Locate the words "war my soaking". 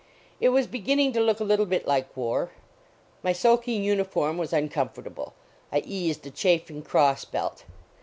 2.17-3.83